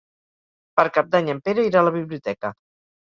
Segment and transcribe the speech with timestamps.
[0.79, 2.53] Per Cap d'Any en Pere irà a la biblioteca.